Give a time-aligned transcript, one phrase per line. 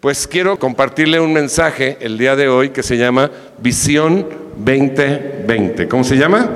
[0.00, 4.26] Pues quiero compartirle un mensaje el día de hoy que se llama Visión
[4.56, 5.88] 2020.
[5.88, 6.48] ¿Cómo se llama?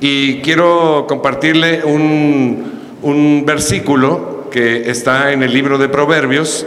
[0.00, 6.66] Y quiero compartirle un, un versículo que está en el libro de Proverbios.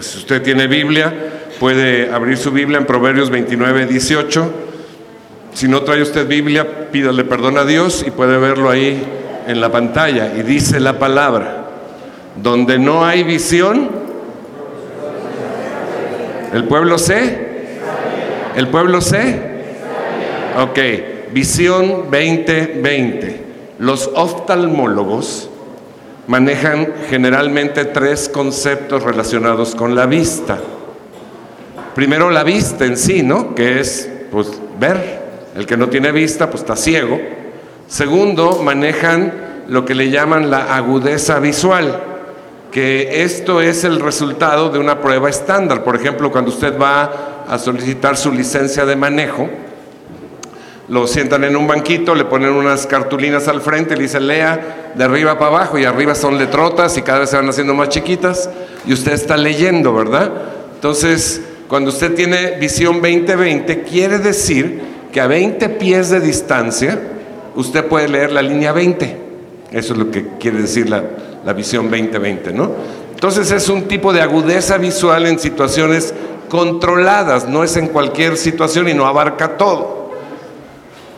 [0.00, 1.12] Si usted tiene Biblia,
[1.60, 4.52] puede abrir su Biblia en Proverbios 29, 18.
[5.52, 9.04] Si no trae usted Biblia, pídale perdón a Dios y puede verlo ahí
[9.46, 10.32] en la pantalla.
[10.34, 11.61] Y dice la palabra.
[12.36, 13.90] Donde no hay visión,
[16.52, 17.38] el pueblo se,
[18.56, 19.40] el pueblo se,
[20.58, 23.42] ok, visión 2020.
[23.78, 25.48] Los oftalmólogos
[26.26, 30.58] manejan generalmente tres conceptos relacionados con la vista.
[31.94, 33.54] Primero la vista en sí, ¿no?
[33.54, 35.20] Que es, pues, ver.
[35.54, 37.20] El que no tiene vista, pues está ciego.
[37.86, 39.32] Segundo, manejan
[39.68, 42.11] lo que le llaman la agudeza visual
[42.72, 45.84] que esto es el resultado de una prueba estándar.
[45.84, 49.48] Por ejemplo, cuando usted va a solicitar su licencia de manejo,
[50.88, 55.04] lo sientan en un banquito, le ponen unas cartulinas al frente, le dicen lea de
[55.04, 58.50] arriba para abajo y arriba son letrotas y cada vez se van haciendo más chiquitas
[58.86, 60.32] y usted está leyendo, ¿verdad?
[60.74, 64.80] Entonces, cuando usted tiene visión 20-20, quiere decir
[65.12, 66.98] que a 20 pies de distancia
[67.54, 69.18] usted puede leer la línea 20.
[69.70, 71.02] Eso es lo que quiere decir la,
[71.44, 72.70] la visión 2020, ¿no?
[73.12, 76.12] Entonces es un tipo de agudeza visual en situaciones
[76.48, 80.10] controladas, no es en cualquier situación y no abarca todo.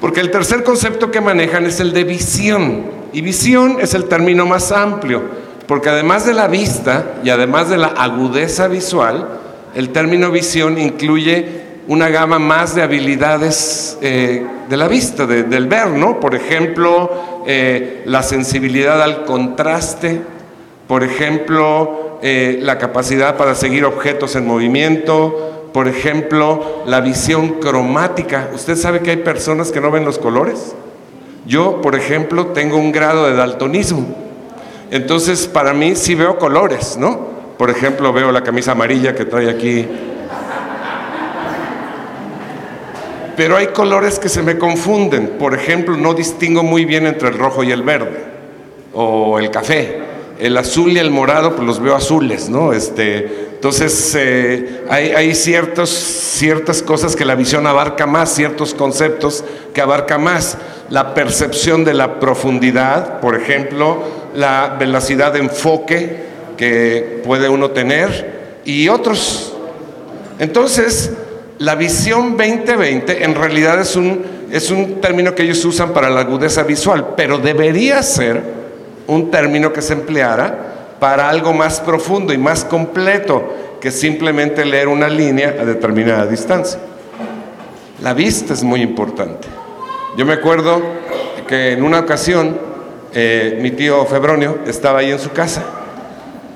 [0.01, 2.85] Porque el tercer concepto que manejan es el de visión.
[3.13, 5.23] Y visión es el término más amplio,
[5.67, 9.27] porque además de la vista y además de la agudeza visual,
[9.75, 15.89] el término visión incluye una gama más de habilidades eh, de la vista, del ver,
[15.89, 16.21] ¿no?
[16.21, 20.21] Por ejemplo, eh, la sensibilidad al contraste,
[20.87, 28.51] por ejemplo, eh, la capacidad para seguir objetos en movimiento, por ejemplo, la visión cromática.
[28.55, 30.75] ¿Usted sabe que hay personas que no ven los colores?
[31.47, 34.07] Yo, por ejemplo, tengo un grado de daltonismo.
[34.91, 37.27] Entonces, para mí sí veo colores, ¿no?
[37.59, 39.87] Por ejemplo, veo la camisa amarilla que trae aquí
[43.37, 45.37] pero hay colores que se me confunden.
[45.39, 48.25] Por ejemplo, no distingo muy bien entre el rojo y el verde,
[48.93, 50.03] o el café.
[50.39, 52.73] El azul y el morado, pues los veo azules, ¿no?
[52.73, 59.45] Este, entonces, eh, hay, hay ciertos, ciertas cosas que la visión abarca más, ciertos conceptos
[59.73, 60.59] que abarca más.
[60.91, 64.03] La percepción de la profundidad, por ejemplo,
[64.35, 66.25] la velocidad de enfoque
[66.57, 69.55] que puede uno tener y otros.
[70.39, 71.13] Entonces,
[71.59, 76.21] la visión 2020 en realidad es un, es un término que ellos usan para la
[76.21, 78.43] agudeza visual, pero debería ser
[79.07, 84.89] un término que se empleara para algo más profundo y más completo que simplemente leer
[84.89, 86.81] una línea a determinada distancia.
[88.03, 89.47] La vista es muy importante.
[90.17, 90.83] Yo me acuerdo
[91.47, 92.59] que en una ocasión
[93.13, 95.63] eh, mi tío Febronio estaba ahí en su casa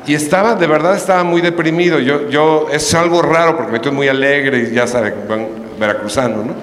[0.09, 1.99] y estaba, de verdad estaba muy deprimido.
[1.99, 5.13] Yo, yo, es algo raro porque me estoy muy alegre y ya sabe,
[5.79, 6.55] veracruzano, ¿no?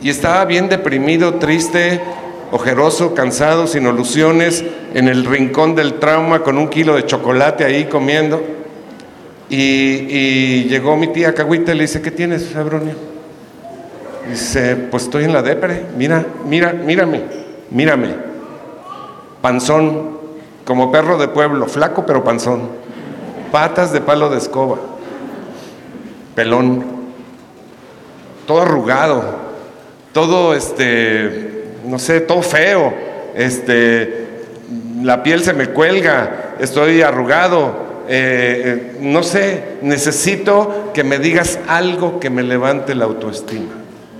[0.00, 2.00] Y estaba bien deprimido, triste,
[2.52, 7.86] ojeroso, cansado, sin ilusiones, en el rincón del trauma con un kilo de chocolate ahí
[7.86, 8.40] comiendo.
[9.50, 12.94] Y, llegó mi tía Cagüita y le dice, ¿qué tienes, Febronio?
[14.30, 17.22] Dice, pues estoy en la depre, mira, mira, mírame,
[17.70, 18.08] mírame,
[19.40, 20.17] panzón,
[20.68, 22.68] como perro de pueblo, flaco pero panzón,
[23.50, 24.76] patas de palo de escoba,
[26.34, 26.84] pelón,
[28.46, 29.24] todo arrugado,
[30.12, 32.92] todo este, no sé, todo feo,
[33.34, 34.26] este,
[35.02, 41.58] la piel se me cuelga, estoy arrugado, eh, eh, no sé, necesito que me digas
[41.66, 43.72] algo que me levante la autoestima.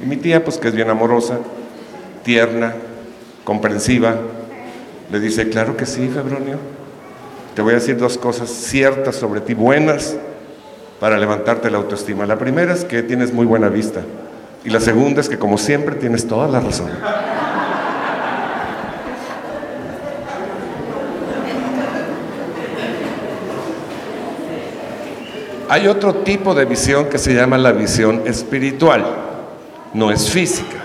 [0.03, 1.41] Y mi tía, pues que es bien amorosa,
[2.25, 2.75] tierna,
[3.45, 4.17] comprensiva,
[5.11, 6.59] le dice, claro que sí, Febronio.
[7.55, 10.17] Te voy a decir dos cosas ciertas sobre ti, buenas,
[11.01, 12.27] para levantarte la autoestima.
[12.27, 14.03] La primera es que tienes muy buena vista.
[14.65, 16.91] Y la segunda es que como siempre tienes toda la razón.
[25.71, 29.05] Hay otro tipo de visión que se llama la visión espiritual,
[29.93, 30.79] no es física.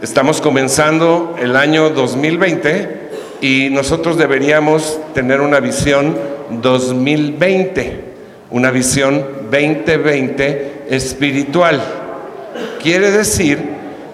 [0.00, 2.97] Estamos comenzando el año 2020
[3.40, 6.16] y nosotros deberíamos tener una visión
[6.50, 8.04] 2020,
[8.50, 11.80] una visión 2020 espiritual.
[12.82, 13.58] Quiere decir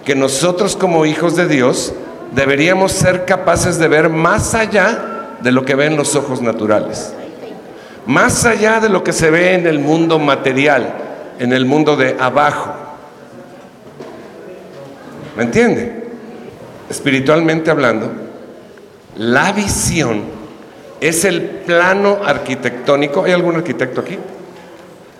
[0.05, 1.93] que nosotros como hijos de Dios
[2.33, 7.13] deberíamos ser capaces de ver más allá de lo que ven los ojos naturales.
[8.05, 10.93] más allá de lo que se ve en el mundo material,
[11.39, 12.71] en el mundo de abajo.
[15.35, 16.03] ¿Me entiende?
[16.87, 18.11] Espiritualmente hablando,
[19.17, 20.23] la visión
[20.99, 23.23] es el plano arquitectónico.
[23.23, 24.17] ¿Hay algún arquitecto aquí?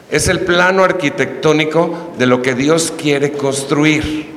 [0.09, 4.33] Es el plano arquitectónico de lo que Dios quiere construir.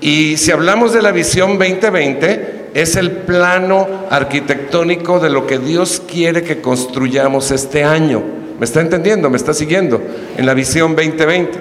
[0.00, 6.02] Y si hablamos de la visión 2020, es el plano arquitectónico de lo que Dios
[6.06, 8.22] quiere que construyamos este año.
[8.58, 9.30] ¿Me está entendiendo?
[9.30, 10.00] ¿Me está siguiendo?
[10.36, 11.58] En la visión 2020.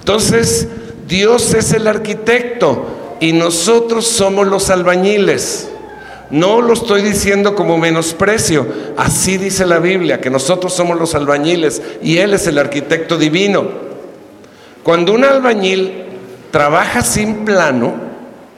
[0.00, 0.68] Entonces,
[1.06, 5.70] Dios es el arquitecto y nosotros somos los albañiles.
[6.30, 8.66] No lo estoy diciendo como menosprecio,
[8.96, 13.68] así dice la Biblia, que nosotros somos los albañiles y Él es el arquitecto divino.
[14.84, 16.04] Cuando un albañil
[16.52, 17.94] trabaja sin plano,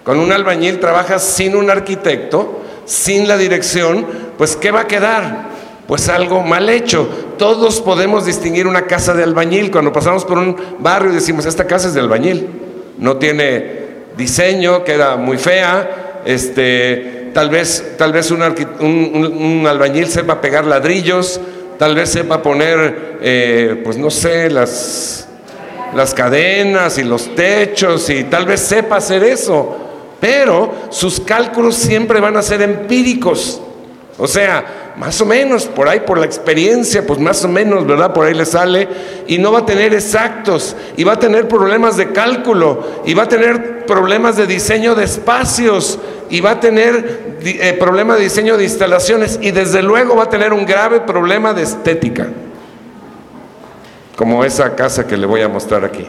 [0.05, 5.53] cuando un albañil trabaja sin un arquitecto, sin la dirección, pues ¿qué va a quedar?
[5.87, 7.09] Pues algo mal hecho.
[7.39, 9.71] Todos podemos distinguir una casa de albañil.
[9.71, 12.49] Cuando pasamos por un barrio y decimos, esta casa es de albañil.
[12.99, 13.83] No tiene
[14.17, 21.40] diseño, queda muy fea, este, tal vez, tal vez un, albañil sepa pegar ladrillos,
[21.79, 25.26] tal vez sepa poner, eh, pues no sé, las,
[25.94, 29.76] las cadenas y los techos y tal vez sepa hacer eso,
[30.20, 33.61] pero sus cálculos siempre van a ser empíricos.
[34.19, 38.12] O sea, más o menos, por ahí, por la experiencia, pues más o menos, ¿verdad?
[38.12, 38.87] Por ahí le sale.
[39.26, 43.25] Y no va a tener exactos, y va a tener problemas de cálculo, y va
[43.25, 45.99] a tener problemas de diseño de espacios,
[46.32, 50.31] y va a tener eh, problemas de diseño de instalaciones, y desde luego va a
[50.31, 52.29] tener un grave problema de estética,
[54.17, 56.06] como esa casa que le voy a mostrar aquí.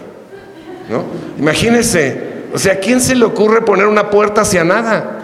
[0.90, 1.04] ¿no?
[1.38, 5.23] Imagínese, o sea, ¿a quién se le ocurre poner una puerta hacia nada?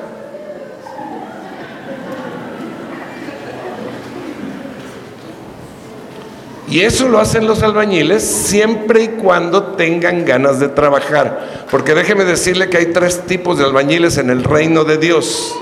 [6.69, 11.65] Y eso lo hacen los albañiles siempre y cuando tengan ganas de trabajar.
[11.71, 15.55] Porque déjeme decirle que hay tres tipos de albañiles en el reino de Dios.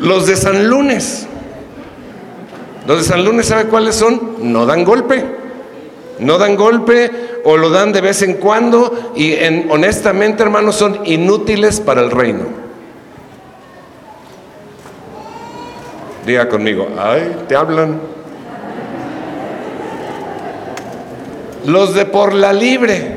[0.00, 1.28] Los de San Lunes.
[2.88, 4.52] Los de San Lunes, ¿sabe cuáles son?
[4.52, 5.24] No dan golpe.
[6.18, 9.36] No dan golpe o lo dan de vez en cuando y
[9.68, 12.46] honestamente, hermanos, son inútiles para el reino.
[16.26, 18.17] Diga conmigo, ay, te hablan.
[21.68, 23.16] Los de por la libre.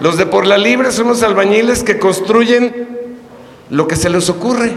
[0.00, 2.88] Los de por la libre son los albañiles que construyen
[3.68, 4.72] lo que se les ocurre.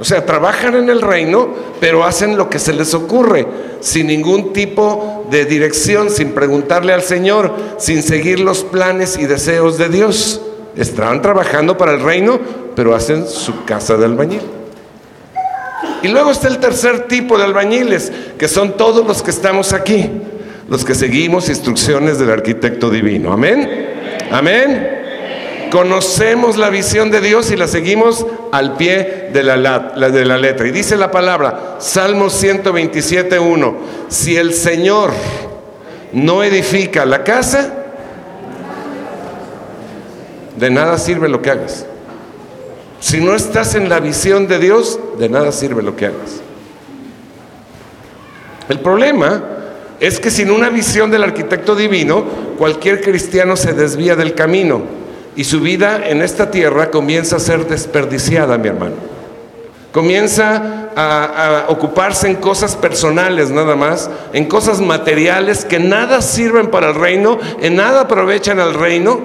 [0.00, 1.50] O sea, trabajan en el reino,
[1.80, 3.46] pero hacen lo que se les ocurre,
[3.80, 9.76] sin ningún tipo de dirección, sin preguntarle al Señor, sin seguir los planes y deseos
[9.76, 10.40] de Dios.
[10.76, 12.40] Están trabajando para el reino,
[12.74, 14.40] pero hacen su casa de albañil.
[16.02, 20.10] Y luego está el tercer tipo de albañiles, que son todos los que estamos aquí
[20.68, 23.32] los que seguimos instrucciones del arquitecto divino.
[23.32, 23.94] Amén.
[24.30, 25.04] Amén.
[25.70, 30.68] Conocemos la visión de Dios y la seguimos al pie de la, de la letra.
[30.68, 33.76] Y dice la palabra, Salmo 127, 1,
[34.08, 35.12] si el Señor
[36.12, 37.72] no edifica la casa,
[40.56, 41.86] de nada sirve lo que hagas.
[43.00, 46.40] Si no estás en la visión de Dios, de nada sirve lo que hagas.
[48.68, 49.53] El problema
[50.06, 52.24] es que sin una visión del arquitecto divino,
[52.58, 54.82] cualquier cristiano se desvía del camino
[55.34, 58.96] y su vida en esta tierra comienza a ser desperdiciada, mi hermano.
[59.92, 66.90] Comienza a, ocuparse en cosas personales nada más, en cosas materiales que nada sirven para
[66.90, 69.20] el reino, en nada aprovechan al reino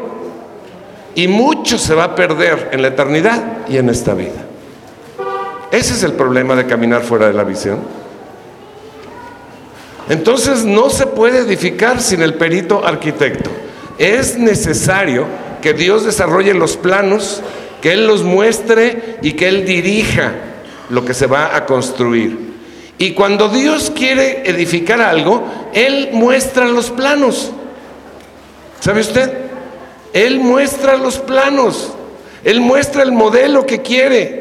[1.14, 4.46] y mucho se va a perder en la eternidad y en esta vida.
[5.72, 7.99] Ese es el problema de caminar fuera de la visión.
[10.10, 13.52] Entonces no se puede edificar sin el perito arquitecto.
[14.00, 15.28] Es necesario
[15.62, 17.42] que Dios desarrolle los planos,
[17.82, 20.34] que Él los muestre y que Él dirija
[20.90, 22.50] lo que se va a construir.
[22.98, 27.52] Y cuando Dios quiere edificar algo, Él muestra los planos.
[28.80, 29.32] ¿Sabe usted?
[30.14, 31.94] Él muestra los planos.
[32.44, 34.39] Él muestra el modelo que quiere.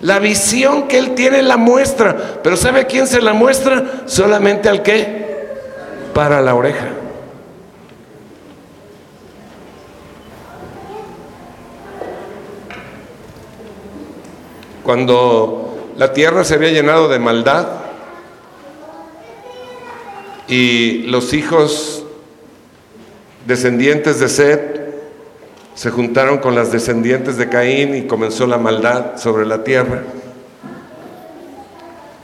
[0.00, 4.04] La visión que él tiene la muestra, pero ¿sabe quién se la muestra?
[4.06, 5.28] Solamente al que
[6.14, 6.88] para la oreja.
[14.82, 17.68] Cuando la tierra se había llenado de maldad
[20.48, 22.04] y los hijos
[23.46, 24.80] descendientes de Seth
[25.80, 30.02] se juntaron con las descendientes de Caín y comenzó la maldad sobre la tierra.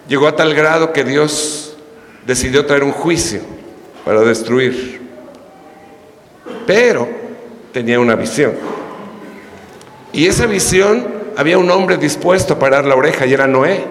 [0.07, 1.75] Llegó a tal grado que Dios
[2.27, 3.41] decidió traer un juicio
[4.05, 5.01] para destruir.
[6.67, 7.09] Pero
[7.73, 8.53] tenía una visión.
[10.13, 13.87] Y esa visión había un hombre dispuesto a parar la oreja y era Noé.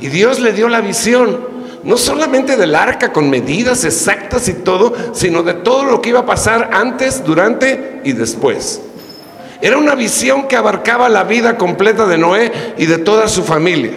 [0.00, 1.46] Y Dios le dio la visión,
[1.84, 6.20] no solamente del arca con medidas exactas y todo, sino de todo lo que iba
[6.20, 8.80] a pasar antes, durante y después.
[9.62, 13.92] Era una visión que abarcaba la vida completa de Noé y de toda su familia.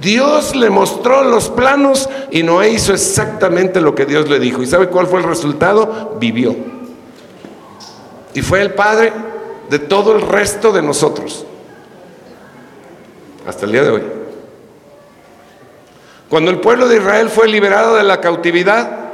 [0.00, 4.62] Dios le mostró los planos y Noé hizo exactamente lo que Dios le dijo.
[4.62, 6.16] ¿Y sabe cuál fue el resultado?
[6.20, 6.54] Vivió.
[8.34, 9.12] Y fue el padre
[9.70, 11.46] de todo el resto de nosotros.
[13.46, 14.02] Hasta el día de hoy.
[16.28, 19.05] Cuando el pueblo de Israel fue liberado de la cautividad,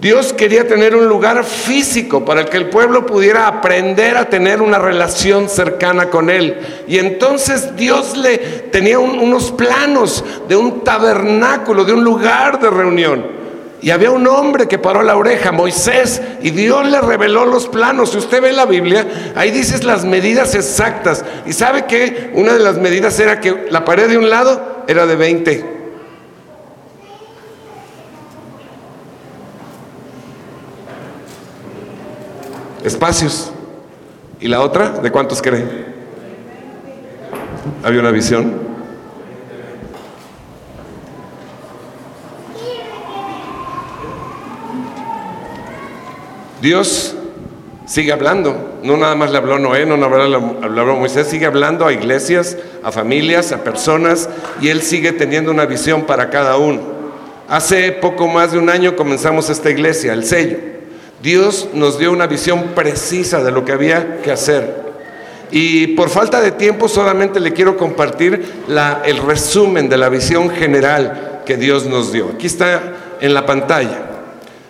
[0.00, 4.78] Dios quería tener un lugar físico para que el pueblo pudiera aprender a tener una
[4.78, 6.56] relación cercana con Él.
[6.86, 13.38] Y entonces Dios le tenía unos planos de un tabernáculo, de un lugar de reunión.
[13.80, 18.10] Y había un hombre que paró la oreja, Moisés, y Dios le reveló los planos.
[18.10, 21.24] Si usted ve la Biblia, ahí dices las medidas exactas.
[21.44, 25.06] Y sabe que una de las medidas era que la pared de un lado era
[25.06, 25.77] de 20
[32.84, 33.52] espacios.
[34.40, 34.90] ¿Y la otra?
[34.90, 35.64] ¿De cuántos cree?
[37.82, 38.68] ¿Había una visión?
[46.60, 47.14] Dios
[47.86, 48.78] sigue hablando.
[48.82, 51.92] No nada más le habló Noé, no nada más le habló Moisés, sigue hablando a
[51.92, 54.28] iglesias, a familias, a personas,
[54.60, 56.80] y Él sigue teniendo una visión para cada uno.
[57.48, 60.77] Hace poco más de un año comenzamos esta iglesia, el sello.
[61.22, 64.88] Dios nos dio una visión precisa de lo que había que hacer.
[65.50, 68.44] Y por falta de tiempo solamente le quiero compartir
[69.04, 72.30] el resumen de la visión general que Dios nos dio.
[72.34, 73.98] Aquí está en la pantalla,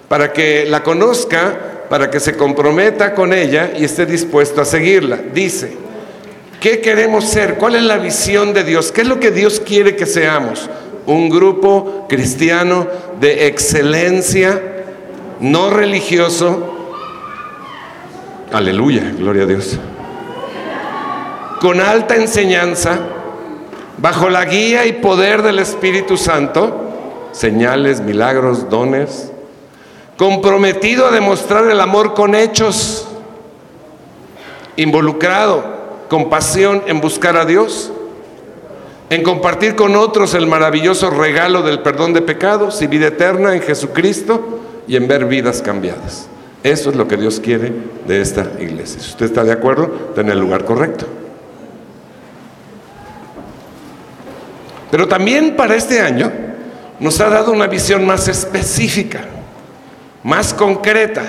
[0.09, 5.19] para que la conozca, para que se comprometa con ella y esté dispuesto a seguirla.
[5.35, 5.73] Dice,
[6.61, 7.57] ¿qué queremos ser?
[7.57, 8.93] ¿Cuál es la visión de Dios?
[8.93, 10.71] ¿Qué es lo que Dios quiere que seamos?
[11.07, 12.87] Un grupo cristiano
[13.21, 14.78] de excelencia
[15.41, 16.75] no religioso,
[18.53, 19.79] aleluya, gloria a Dios,
[21.61, 22.99] con alta enseñanza,
[23.99, 29.31] bajo la guía y poder del Espíritu Santo, señales, milagros, dones,
[30.17, 33.07] comprometido a demostrar el amor con hechos,
[34.77, 35.79] involucrado
[36.09, 37.93] con pasión en buscar a Dios,
[39.11, 43.63] en compartir con otros el maravilloso regalo del perdón de pecados y vida eterna en
[43.63, 44.58] Jesucristo,
[44.89, 46.27] y en ver vidas cambiadas.
[46.65, 47.73] Eso es lo que Dios quiere
[48.07, 49.01] de esta iglesia.
[49.01, 51.07] Si usted está de acuerdo, está en el lugar correcto.
[54.91, 56.33] Pero también para este año
[56.99, 59.21] nos ha dado una visión más específica,
[60.25, 61.23] más concreta,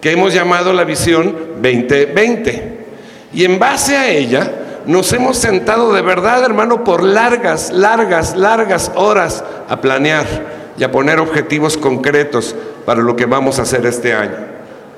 [0.00, 2.78] que hemos llamado la visión 2020.
[3.32, 4.52] Y en base a ella
[4.86, 10.26] nos hemos sentado de verdad, hermano, por largas, largas, largas horas a planear
[10.78, 12.54] y a poner objetivos concretos
[12.88, 14.38] para lo que vamos a hacer este año,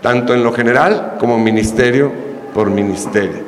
[0.01, 2.13] tanto en lo general como ministerio
[2.55, 3.43] por ministerio.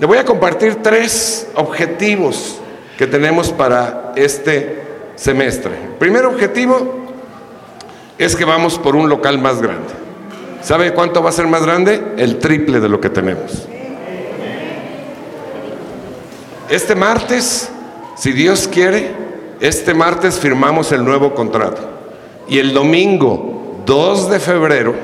[0.00, 2.58] Le voy a compartir tres objetivos
[2.98, 4.82] que tenemos para este
[5.14, 5.70] semestre.
[5.80, 7.06] El primer objetivo
[8.18, 9.94] es que vamos por un local más grande.
[10.60, 12.02] ¿Sabe cuánto va a ser más grande?
[12.16, 13.64] El triple de lo que tenemos.
[16.68, 17.70] Este martes,
[18.16, 19.12] si Dios quiere,
[19.60, 21.91] este martes firmamos el nuevo contrato.
[22.48, 24.94] Y el domingo 2 de febrero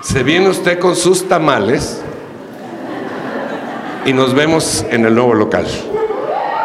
[0.00, 2.00] se viene usted con sus tamales
[4.04, 5.66] y nos vemos en el nuevo local,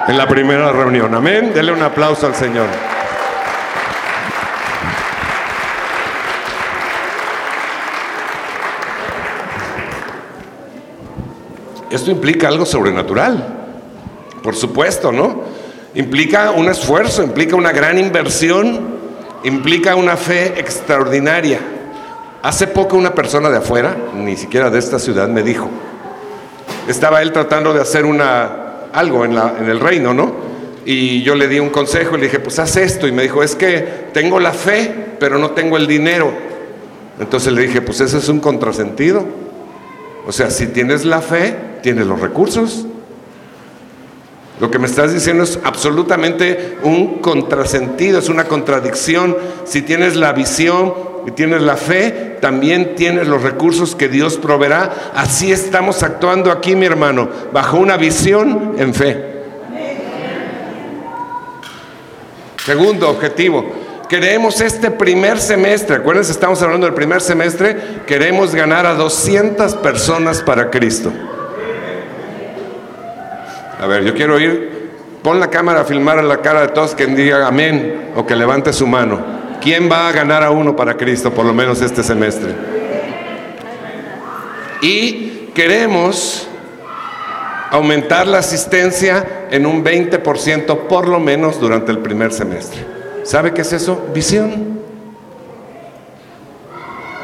[0.08, 1.14] en la primera reunión.
[1.14, 1.52] Amén.
[1.54, 2.68] Dele un aplauso al Señor.
[11.90, 13.56] Esto implica algo sobrenatural,
[14.44, 15.44] por supuesto, ¿no?
[15.94, 18.95] Implica un esfuerzo, implica una gran inversión
[19.46, 21.60] implica una fe extraordinaria.
[22.42, 25.70] Hace poco una persona de afuera, ni siquiera de esta ciudad, me dijo,
[26.88, 30.34] estaba él tratando de hacer una, algo en, el reino, ¿no?
[30.86, 33.08] Y yo le di un consejo y le dije, pues haz esto.
[33.08, 36.32] Y me dijo, es que tengo la fe, pero no tengo el dinero.
[37.20, 39.26] Entonces le dije, pues ese es un contrasentido.
[40.28, 42.86] O sea, si tienes la fe, tienes los recursos.
[44.60, 49.36] Lo que me estás diciendo es absolutamente un contrasentido, es una contradicción.
[49.66, 50.94] Si tienes la visión
[51.28, 55.12] y tienes la fe, también tienes los recursos que Dios proveerá.
[55.14, 59.36] Así estamos actuando aquí, mi hermano, bajo una visión en fe.
[62.66, 63.66] Segundo objetivo,
[64.08, 70.42] queremos este primer semestre, acuérdense, estamos hablando del primer semestre, queremos ganar a 200 personas
[70.42, 71.12] para Cristo.
[73.80, 74.90] A ver, yo quiero ir,
[75.22, 78.36] pon la cámara a filmar a la cara de todos que diga amén o que
[78.36, 79.20] levante su mano.
[79.62, 82.54] ¿Quién va a ganar a uno para Cristo, por lo menos este semestre?
[84.82, 86.48] Y queremos
[87.72, 92.86] aumentar la asistencia en un 20% por lo menos durante el primer semestre.
[93.24, 94.06] ¿Sabe qué es eso?
[94.14, 94.80] Visión.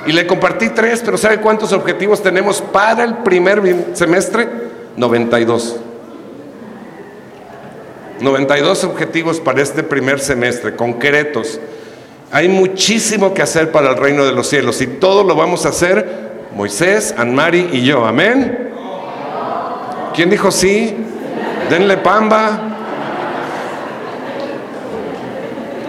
[0.08, 3.62] Y le compartí tres, pero ¿sabe cuántos objetivos tenemos para el primer
[3.94, 4.50] semestre?
[4.98, 5.91] 92.
[8.22, 11.60] 92 objetivos para este primer semestre, concretos.
[12.32, 15.70] Hay muchísimo que hacer para el reino de los cielos y todo lo vamos a
[15.70, 18.06] hacer Moisés, Anmari y yo.
[18.06, 18.72] Amén.
[20.14, 20.96] ¿Quién dijo sí?
[21.70, 22.68] Denle pamba.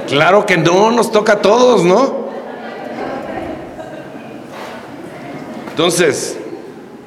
[0.09, 2.23] Claro que no, nos toca a todos, ¿no?
[5.71, 6.39] Entonces,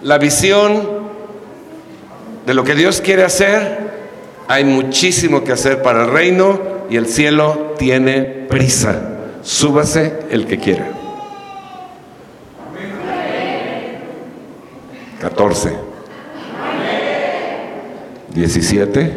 [0.01, 1.05] la visión
[2.46, 3.85] de lo que Dios quiere hacer,
[4.48, 6.60] hay muchísimo que hacer para el reino
[6.90, 9.02] y el cielo tiene prisa.
[9.42, 10.88] Súbase el que quiera.
[15.22, 15.74] 14.
[18.30, 19.14] 17.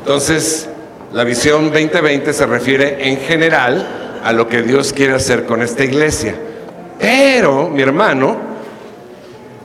[0.00, 0.68] Entonces,
[1.12, 5.82] la visión 2020 se refiere en general a lo que Dios quiere hacer con esta
[5.82, 6.34] iglesia.
[6.98, 8.53] Pero, mi hermano,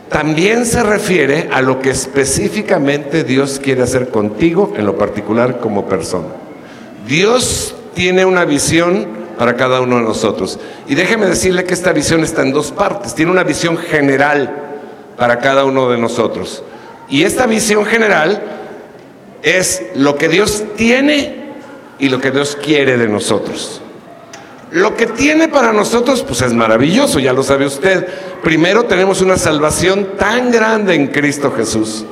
[0.10, 5.88] también se refiere a lo que específicamente Dios quiere hacer contigo, en lo particular como
[5.88, 6.30] persona.
[7.08, 10.60] Dios tiene una visión para cada uno de nosotros.
[10.88, 13.16] Y déjeme decirle que esta visión está en dos partes.
[13.16, 14.54] Tiene una visión general
[15.16, 16.64] para cada uno de nosotros.
[17.08, 18.42] Y esta visión general
[19.44, 21.36] es lo que Dios tiene
[22.00, 23.82] y lo que Dios quiere de nosotros.
[24.72, 28.08] Lo que tiene para nosotros, pues es maravilloso, ya lo sabe usted.
[28.44, 32.06] Primero tenemos una salvación tan grande en Cristo Jesús.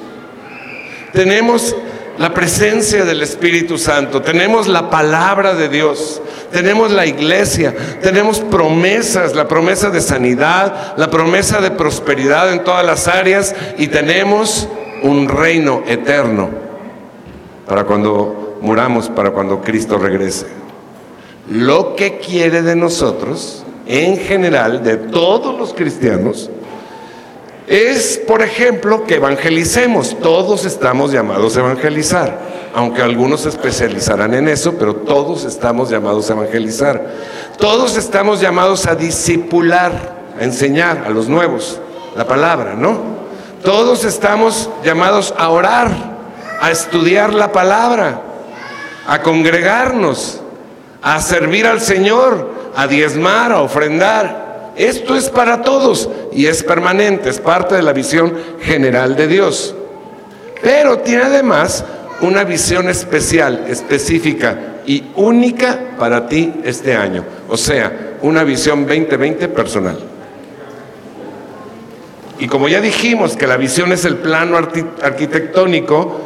[1.13, 1.75] Tenemos
[2.17, 6.19] la presencia del Espíritu Santo, tenemos la palabra de Dios,
[6.51, 12.83] tenemos la iglesia, tenemos promesas, la promesa de sanidad, la promesa de prosperidad en todas
[12.83, 14.67] las áreas y tenemos
[15.03, 16.49] un reino eterno
[17.67, 20.66] para cuando muramos, para cuando Cristo regrese.
[21.49, 26.49] Lo que quiere de nosotros, en general, de todos los cristianos,
[27.67, 30.17] es, por ejemplo, que evangelicemos.
[30.21, 32.39] Todos estamos llamados a evangelizar,
[32.73, 37.05] aunque algunos se especializarán en eso, pero todos estamos llamados a evangelizar.
[37.57, 41.79] Todos estamos llamados a discipular, a enseñar a los nuevos
[42.15, 43.17] la palabra, ¿no?
[43.63, 45.91] Todos estamos llamados a orar,
[46.61, 48.21] a estudiar la palabra,
[49.07, 50.41] a congregarnos,
[51.07, 54.73] a servir al Señor, a diezmar, a ofrendar.
[54.75, 59.73] Esto es para todos y es permanente, es parte de la visión general de Dios.
[60.61, 61.85] Pero tiene además
[62.19, 67.23] una visión especial, específica y única para ti este año.
[67.47, 69.97] O sea, una visión 2020 personal.
[72.37, 76.19] Y como ya dijimos que la visión es el plano arquitectónico,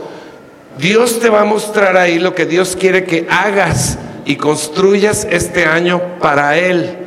[0.80, 5.66] Dios te va a mostrar ahí lo que Dios quiere que hagas y construyas este
[5.66, 6.98] año para Él.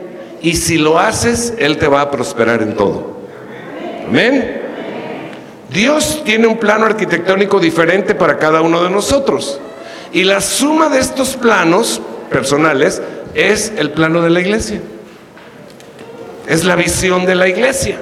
[0.42, 3.14] Y si lo haces, Él te va a prosperar en todo.
[4.06, 4.62] Amén.
[5.70, 9.60] Dios tiene un plano arquitectónico diferente para cada uno de nosotros.
[10.12, 12.00] Y la suma de estos planos
[12.30, 13.02] personales
[13.34, 14.80] es el plano de la iglesia.
[16.46, 17.98] Es la visión de la iglesia.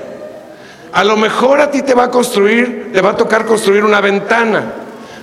[0.92, 4.00] A lo mejor a ti te va a construir, te va a tocar construir una
[4.00, 4.74] ventana.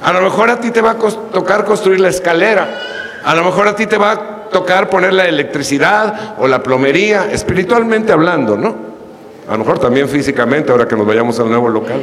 [0.01, 2.67] A lo mejor a ti te va a tocar construir la escalera.
[3.23, 7.29] A lo mejor a ti te va a tocar poner la electricidad o la plomería,
[7.31, 8.75] espiritualmente hablando, ¿no?
[9.47, 12.01] A lo mejor también físicamente, ahora que nos vayamos al nuevo local.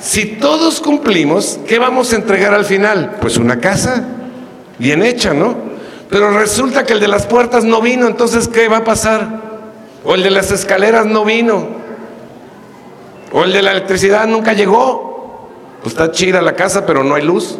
[0.00, 3.18] Si todos cumplimos, ¿qué vamos a entregar al final?
[3.20, 4.04] Pues una casa
[4.78, 5.54] bien hecha, ¿no?
[6.10, 9.40] Pero resulta que el de las puertas no vino, entonces ¿qué va a pasar?
[10.04, 11.68] O el de las escaleras no vino.
[13.32, 15.48] O el de la electricidad nunca llegó.
[15.82, 17.58] Pues está chida la casa, pero no hay luz.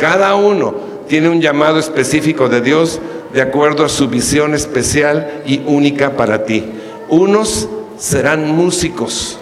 [0.00, 0.74] Cada uno
[1.08, 2.98] tiene un llamado específico de Dios
[3.34, 6.64] de acuerdo a su visión especial y única para ti.
[7.10, 9.38] Unos serán músicos.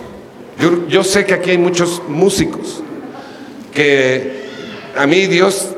[0.88, 2.82] Yo, sé que aquí hay muchos músicos,
[3.72, 4.48] que
[4.96, 5.68] a mí Dios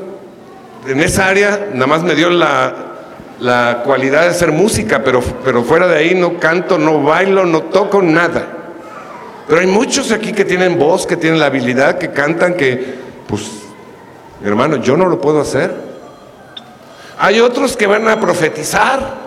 [0.87, 2.73] en esa área nada más me dio la,
[3.39, 7.61] la cualidad de ser música, pero, pero fuera de ahí no canto, no bailo, no
[7.65, 8.47] toco nada.
[9.47, 12.95] Pero hay muchos aquí que tienen voz, que tienen la habilidad, que cantan, que,
[13.27, 13.60] pues,
[14.43, 15.73] hermano, yo no lo puedo hacer.
[17.19, 19.21] Hay otros que van a profetizar,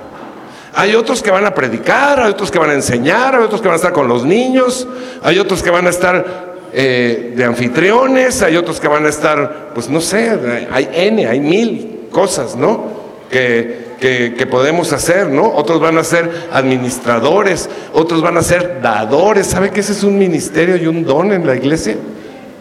[0.74, 3.68] hay otros que van a predicar, hay otros que van a enseñar, hay otros que
[3.68, 4.86] van a estar con los niños,
[5.22, 9.70] hay otros que van a estar eh, de anfitriones, hay otros que van a estar,
[9.74, 13.04] pues no sé, hay N, hay mil cosas, ¿no?
[13.30, 15.54] Que, que, podemos hacer, ¿no?
[15.54, 19.46] Otros van a ser administradores, otros van a ser dadores.
[19.46, 21.96] ¿Sabe que ese es un ministerio y un don en la iglesia?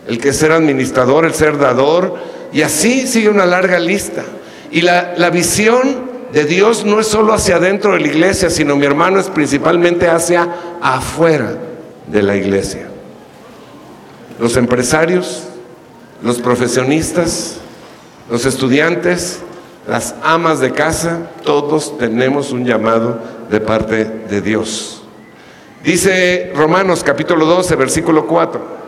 [0.07, 2.15] El que ser administrador, el ser dador,
[2.53, 4.23] y así sigue una larga lista.
[4.71, 8.75] Y la, la visión de Dios no es solo hacia adentro de la iglesia, sino
[8.75, 10.47] mi hermano es principalmente hacia
[10.81, 11.57] afuera
[12.07, 12.87] de la iglesia.
[14.39, 15.43] Los empresarios,
[16.23, 17.57] los profesionistas,
[18.29, 19.39] los estudiantes,
[19.87, 25.03] las amas de casa, todos tenemos un llamado de parte de Dios.
[25.83, 28.82] Dice Romanos capítulo 12, versículo 4.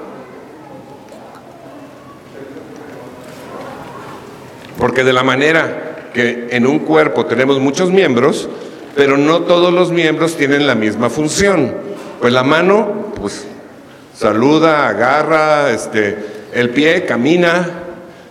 [4.86, 8.48] Porque de la manera que en un cuerpo tenemos muchos miembros,
[8.96, 11.74] pero no todos los miembros tienen la misma función.
[12.22, 13.48] Pues la mano, pues
[14.16, 16.16] saluda, agarra, este,
[16.54, 17.68] el pie camina,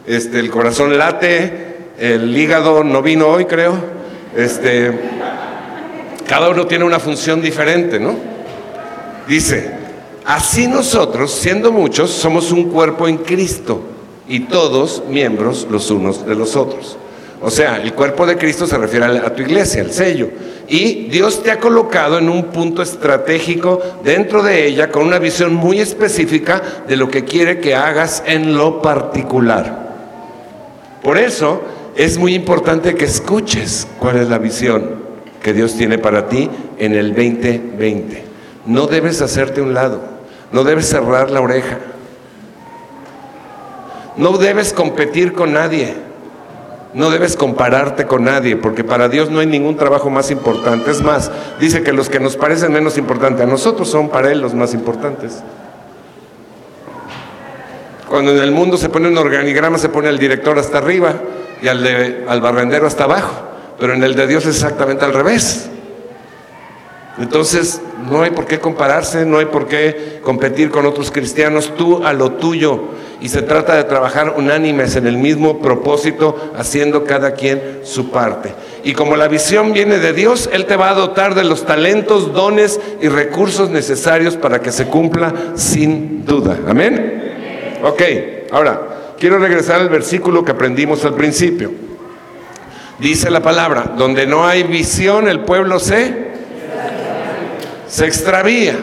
[0.06, 3.74] este, el corazón late, el hígado no vino hoy, creo.
[4.36, 4.92] Este,
[6.28, 8.14] cada uno tiene una función diferente, ¿no?
[9.26, 9.72] Dice,
[10.24, 13.88] así nosotros, siendo muchos, somos un cuerpo en Cristo
[14.28, 16.96] y todos miembros los unos de los otros.
[17.42, 20.30] O sea, el cuerpo de Cristo se refiere a tu iglesia, al sello.
[20.66, 25.54] Y Dios te ha colocado en un punto estratégico dentro de ella con una visión
[25.54, 29.84] muy específica de lo que quiere que hagas en lo particular.
[31.02, 31.60] Por eso
[31.96, 35.04] es muy importante que escuches cuál es la visión
[35.42, 38.24] que Dios tiene para ti en el 2020.
[38.64, 40.00] No debes hacerte un lado,
[40.50, 41.78] no debes cerrar la oreja,
[44.16, 45.94] no debes competir con nadie,
[46.94, 50.90] no debes compararte con nadie, porque para Dios no hay ningún trabajo más importante.
[50.90, 54.40] Es más, dice que los que nos parecen menos importantes a nosotros son para Él
[54.40, 55.42] los más importantes.
[58.08, 61.14] Cuando en el mundo se pone un organigrama, se pone el director hasta arriba,
[61.60, 63.32] y al, de, al barrendero hasta abajo,
[63.80, 65.70] pero en el de Dios es exactamente al revés.
[67.18, 72.04] Entonces, no hay por qué compararse, no hay por qué competir con otros cristianos, tú
[72.04, 72.80] a lo tuyo.
[73.20, 78.52] Y se trata de trabajar unánimes en el mismo propósito, haciendo cada quien su parte.
[78.82, 82.34] Y como la visión viene de Dios, Él te va a dotar de los talentos,
[82.34, 86.58] dones y recursos necesarios para que se cumpla sin duda.
[86.68, 87.80] Amén.
[87.82, 88.02] Ok,
[88.50, 91.70] ahora, quiero regresar al versículo que aprendimos al principio.
[92.98, 96.33] Dice la palabra, donde no hay visión el pueblo se,
[97.88, 98.76] se extravía.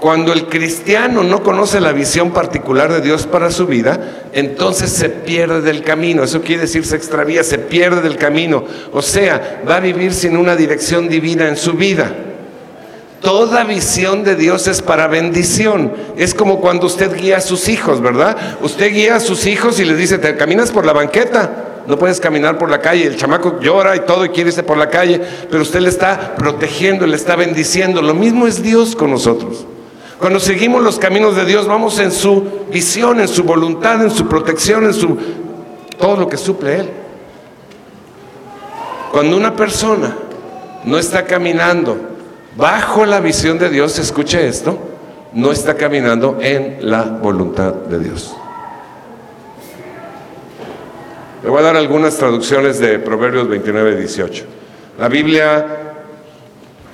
[0.00, 5.08] Cuando el cristiano no conoce la visión particular de Dios para su vida, entonces se
[5.08, 6.24] pierde del camino.
[6.24, 8.64] Eso quiere decir se extravía, se pierde del camino.
[8.92, 12.10] O sea, va a vivir sin una dirección divina en su vida.
[13.20, 15.92] Toda visión de Dios es para bendición.
[16.16, 18.58] Es como cuando usted guía a sus hijos, ¿verdad?
[18.60, 22.20] Usted guía a sus hijos y les dice, te caminas por la banqueta, no puedes
[22.20, 23.06] caminar por la calle.
[23.06, 26.34] El chamaco llora y todo y quiere irse por la calle, pero usted le está
[26.36, 28.02] protegiendo, le está bendiciendo.
[28.02, 29.66] Lo mismo es Dios con nosotros.
[30.18, 34.28] Cuando seguimos los caminos de Dios, vamos en su visión, en su voluntad, en su
[34.28, 35.18] protección, en su
[35.98, 36.90] todo lo que suple Él.
[39.10, 40.16] Cuando una persona
[40.84, 41.96] no está caminando
[42.56, 44.78] bajo la visión de Dios, escuche esto,
[45.32, 48.34] no está caminando en la voluntad de Dios.
[51.42, 54.44] Le voy a dar algunas traducciones de Proverbios 29, 18.
[54.98, 55.66] La Biblia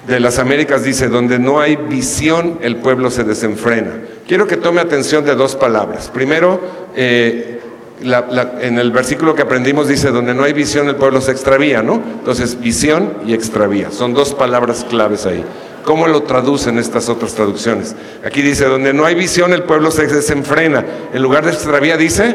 [0.07, 3.91] de las Américas dice, donde no hay visión, el pueblo se desenfrena.
[4.27, 6.09] Quiero que tome atención de dos palabras.
[6.09, 6.63] Primero,
[6.97, 7.61] eh,
[8.01, 11.97] en el versículo que aprendimos dice, donde no hay visión el pueblo se extravía, ¿no?
[11.97, 15.45] Entonces, visión y extravía, son dos palabras claves ahí.
[15.85, 17.95] ¿Cómo lo traducen estas otras traducciones?
[18.25, 20.87] Aquí dice, donde no hay visión el pueblo se desenfrena.
[21.13, 22.35] En lugar de extravía dice,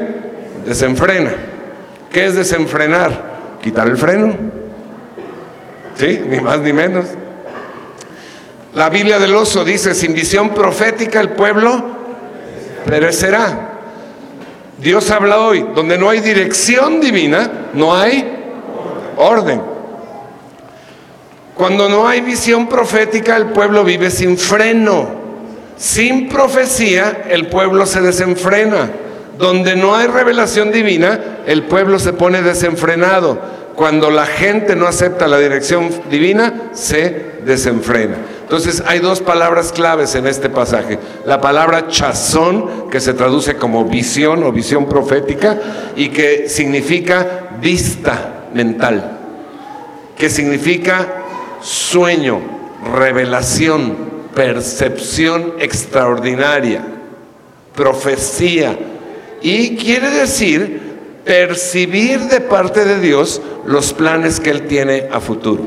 [0.64, 1.53] desenfrena.
[2.14, 3.58] ¿Qué es desenfrenar?
[3.62, 4.36] Quitar el freno.
[5.96, 6.22] ¿Sí?
[6.28, 7.06] Ni más ni menos.
[8.76, 11.84] La Biblia del oso dice, sin visión profética el pueblo
[12.86, 13.72] perecerá.
[14.78, 18.32] Dios habla hoy, donde no hay dirección divina, no hay
[19.18, 19.62] orden.
[21.56, 25.24] Cuando no hay visión profética, el pueblo vive sin freno.
[25.78, 28.90] Sin profecía, el pueblo se desenfrena.
[29.38, 33.40] Donde no hay revelación divina, el pueblo se pone desenfrenado.
[33.76, 38.18] Cuando la gente no acepta la dirección divina, se desenfrena.
[38.44, 41.00] Entonces hay dos palabras claves en este pasaje.
[41.26, 45.58] La palabra chazón, que se traduce como visión o visión profética,
[45.96, 49.20] y que significa vista mental,
[50.16, 51.24] que significa
[51.62, 52.42] sueño,
[52.96, 53.96] revelación,
[54.36, 56.84] percepción extraordinaria,
[57.76, 58.78] profecía.
[59.44, 60.82] Y quiere decir
[61.26, 65.64] percibir de parte de Dios los planes que Él tiene a futuro.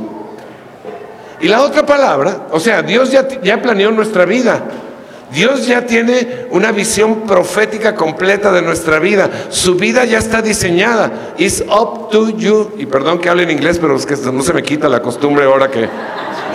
[1.40, 4.64] Y la otra palabra, o sea, Dios ya, planeó nuestra vida.
[5.30, 9.28] Dios ya tiene una visión profética completa de nuestra vida.
[9.50, 11.34] Su vida ya está diseñada.
[11.36, 12.72] It's up to you.
[12.78, 15.44] Y perdón que hable en inglés, pero es que no se me quita la costumbre
[15.44, 15.86] ahora que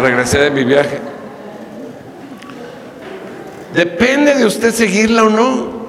[0.02, 0.98] regresé de mi viaje.
[3.76, 5.81] Depende de usted seguirla o no.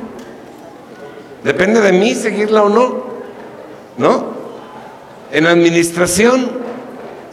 [1.45, 3.13] Depende de mí seguirla o no.
[3.99, 4.33] ¿No?
[5.33, 6.51] En administración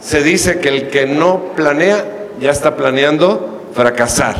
[0.00, 2.04] se dice que el que no planea
[2.40, 4.36] ya está planeando fracasar.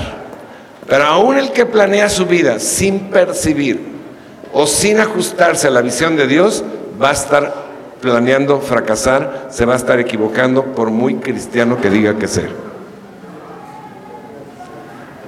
[0.87, 3.81] Pero aún el que planea su vida sin percibir
[4.53, 6.65] o sin ajustarse a la visión de Dios
[7.01, 12.19] va a estar planeando fracasar, se va a estar equivocando por muy cristiano que diga
[12.19, 12.70] que ser.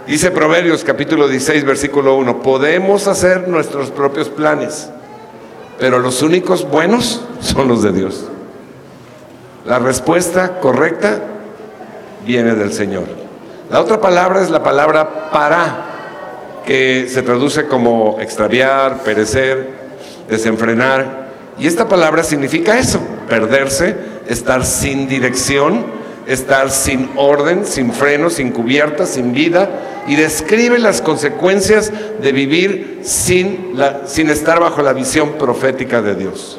[0.06, 4.90] Dice Proverbios capítulo 16, versículo 1, podemos hacer nuestros propios planes,
[5.78, 8.24] pero los únicos buenos son los de Dios.
[9.64, 11.20] La respuesta correcta
[12.26, 13.04] viene del Señor.
[13.70, 15.86] La otra palabra es la palabra para,
[16.66, 19.70] que se traduce como extraviar, perecer,
[20.28, 21.28] desenfrenar.
[21.60, 28.50] Y esta palabra significa eso, perderse, estar sin dirección, estar sin orden, sin freno, sin
[28.52, 29.68] cubierta, sin vida,
[30.06, 36.14] y describe las consecuencias de vivir sin, la, sin estar bajo la visión profética de
[36.14, 36.58] Dios.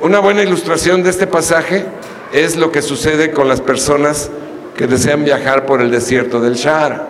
[0.00, 1.84] Una buena ilustración de este pasaje
[2.32, 4.30] es lo que sucede con las personas
[4.76, 7.08] que desean viajar por el desierto del Shahara.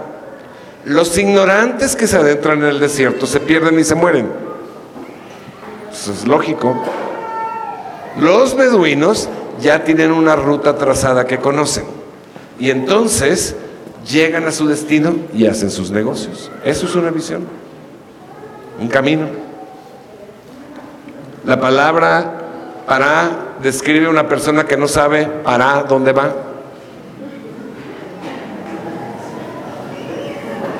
[0.85, 4.29] Los ignorantes que se adentran en el desierto se pierden y se mueren.
[5.93, 6.83] Eso es lógico.
[8.19, 9.29] Los beduinos
[9.61, 11.85] ya tienen una ruta trazada que conocen.
[12.59, 13.57] Y entonces
[14.09, 16.51] llegan a su destino y hacen sus negocios.
[16.65, 17.47] Eso es una visión,
[18.81, 19.27] un camino.
[21.45, 22.35] La palabra
[22.87, 26.35] para describe a una persona que no sabe para dónde va.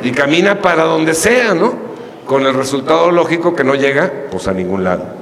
[0.03, 1.75] Y camina para donde sea, ¿no?
[2.27, 5.18] Con el resultado lógico que no llega pues a ningún lado.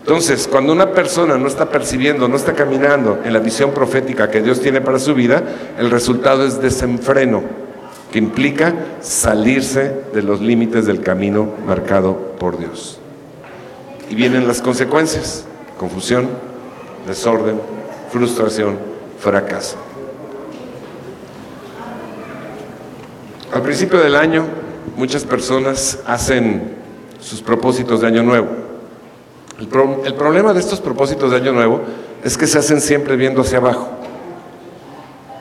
[0.00, 4.42] Entonces, cuando una persona no está percibiendo, no está caminando en la visión profética que
[4.42, 5.42] Dios tiene para su vida,
[5.78, 7.42] el resultado es desenfreno,
[8.10, 12.98] que implica salirse de los límites del camino marcado por Dios.
[14.08, 15.44] Y vienen las consecuencias,
[15.78, 16.28] confusión,
[17.06, 17.60] desorden,
[18.10, 18.78] frustración,
[19.18, 19.76] fracaso.
[23.52, 24.44] Al principio del año,
[24.96, 26.74] muchas personas hacen
[27.20, 28.59] sus propósitos de año nuevo
[29.60, 31.82] el, problema de estos propósitos de Año Nuevo
[32.24, 33.90] es que se hacen siempre viendo hacia abajo,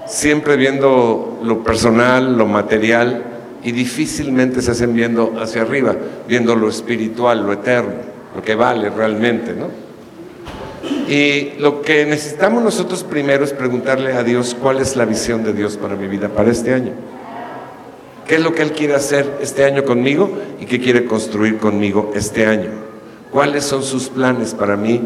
[0.06, 3.24] siempre viendo lo personal, lo material,
[3.64, 5.96] y difícilmente se hacen viendo hacia arriba,
[6.28, 7.94] viendo lo espiritual, lo eterno,
[8.36, 9.68] lo que vale realmente, ¿no?
[11.08, 15.54] Y lo que necesitamos nosotros primero es preguntarle a Dios cuál es la visión de
[15.54, 16.92] Dios para mi vida, para este año.
[18.28, 20.30] ¿Qué es lo que Él quiere hacer este año conmigo
[20.60, 22.89] y qué quiere construir conmigo este año?
[23.32, 25.02] Cuáles son sus planes para mí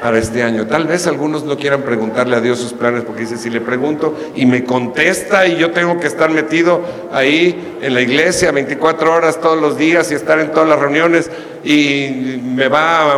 [0.00, 0.66] para este año.
[0.66, 4.16] Tal vez algunos no quieran preguntarle a Dios sus planes porque dice, si le pregunto
[4.34, 6.80] y me contesta y yo tengo que estar metido
[7.12, 11.30] ahí en la iglesia 24 horas todos los días y estar en todas las reuniones
[11.62, 13.12] y me va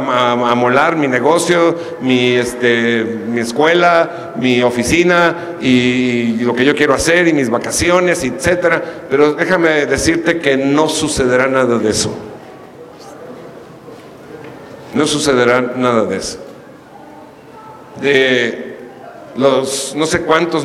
[0.51, 6.95] a, molar mi negocio, mi, este, mi escuela, mi oficina y lo que yo quiero
[6.95, 8.83] hacer y mis vacaciones, etcétera.
[9.09, 12.32] Pero déjame decirte que no sucederá nada de eso.
[14.95, 16.39] No sucederá nada de eso.
[18.01, 18.77] De
[19.37, 20.65] los no sé cuántos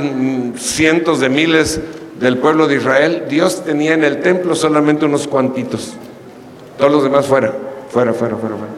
[0.58, 1.80] cientos de miles
[2.20, 5.94] del pueblo de Israel, Dios tenía en el templo solamente unos cuantitos.
[6.78, 7.54] Todos los demás fuera,
[7.90, 8.74] fuera, fuera, fuera, fuera.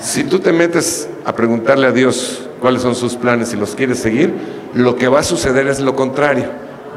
[0.00, 3.98] Si tú te metes a preguntarle a Dios cuáles son sus planes y los quieres
[3.98, 4.32] seguir,
[4.74, 6.46] lo que va a suceder es lo contrario.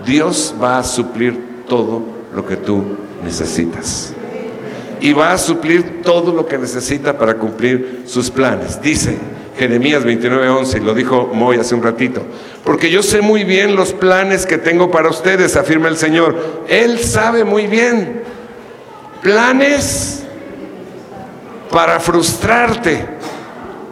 [0.06, 2.02] Dios va a suplir todo
[2.34, 2.84] lo que tú
[3.24, 4.14] necesitas
[5.02, 8.82] y va a suplir todo lo que necesita para cumplir sus planes.
[8.82, 9.18] Dice
[9.58, 12.22] Jeremías 29:11, y lo dijo Moy hace un ratito,
[12.64, 16.64] porque yo sé muy bien los planes que tengo para ustedes, afirma el Señor.
[16.68, 18.22] Él sabe muy bien.
[19.22, 20.24] Planes
[21.70, 23.06] para frustrarte,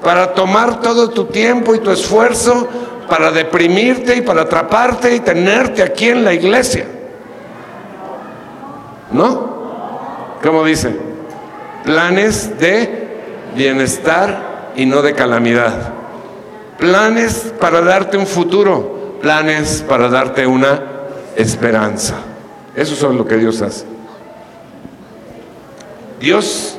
[0.03, 2.67] para tomar todo tu tiempo y tu esfuerzo
[3.09, 6.85] para deprimirte y para atraparte y tenerte aquí en la iglesia.
[9.11, 9.58] ¿No?
[10.41, 10.95] ¿Cómo dice?
[11.83, 13.07] Planes de
[13.55, 15.93] bienestar y no de calamidad.
[16.77, 20.81] Planes para darte un futuro, planes para darte una
[21.35, 22.15] esperanza.
[22.75, 23.85] Eso es lo que Dios hace.
[26.19, 26.77] Dios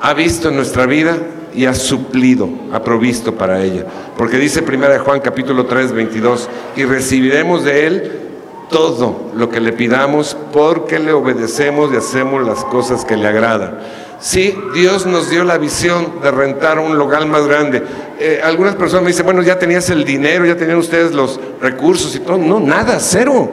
[0.00, 1.16] ha visto en nuestra vida
[1.54, 3.84] y ha suplido, ha provisto para ella.
[4.16, 8.23] Porque dice 1 Juan capítulo 3, 22, y recibiremos de Él
[8.70, 13.78] todo lo que le pidamos porque le obedecemos y hacemos las cosas que le agradan.
[14.20, 17.82] Sí, Dios nos dio la visión de rentar un local más grande.
[18.18, 22.14] Eh, algunas personas me dicen, bueno, ya tenías el dinero, ya tenían ustedes los recursos
[22.16, 22.38] y todo.
[22.38, 23.50] No, nada, cero.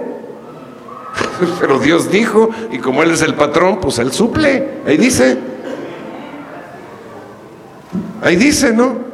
[1.60, 4.82] Pero Dios dijo, y como Él es el patrón, pues Él suple.
[4.88, 5.38] Ahí dice.
[8.22, 9.11] Ahí dice, ¿no?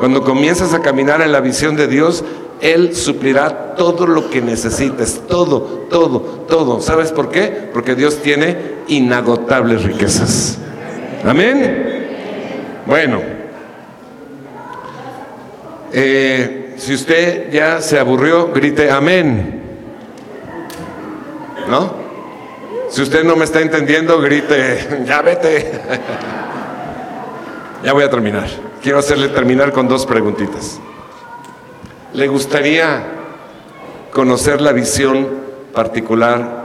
[0.00, 2.24] Cuando comienzas a caminar en la visión de Dios,
[2.62, 5.60] Él suplirá todo lo que necesites, todo,
[5.90, 6.80] todo, todo.
[6.80, 7.68] ¿Sabes por qué?
[7.70, 8.56] Porque Dios tiene
[8.88, 10.56] inagotables riquezas.
[11.22, 12.82] Amén.
[12.86, 13.20] Bueno,
[15.92, 19.60] eh, si usted ya se aburrió, grite amén.
[21.68, 21.92] ¿No?
[22.88, 25.72] Si usted no me está entendiendo, grite, ya vete.
[27.84, 28.69] ya voy a terminar.
[28.82, 30.80] Quiero hacerle terminar con dos preguntitas.
[32.14, 33.02] ¿Le gustaría
[34.10, 35.28] conocer la visión
[35.74, 36.64] particular